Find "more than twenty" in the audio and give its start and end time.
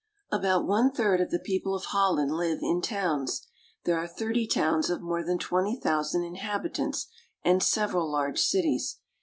4.99-5.79